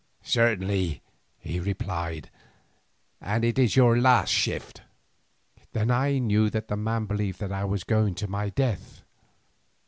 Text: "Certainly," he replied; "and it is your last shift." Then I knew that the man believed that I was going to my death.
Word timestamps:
"Certainly," 0.23 1.03
he 1.37 1.59
replied; 1.59 2.31
"and 3.21 3.45
it 3.45 3.59
is 3.59 3.75
your 3.75 3.99
last 3.99 4.31
shift." 4.31 4.81
Then 5.73 5.91
I 5.91 6.17
knew 6.17 6.49
that 6.49 6.69
the 6.69 6.75
man 6.75 7.05
believed 7.05 7.39
that 7.39 7.51
I 7.51 7.65
was 7.65 7.83
going 7.83 8.15
to 8.15 8.27
my 8.27 8.49
death. 8.49 9.03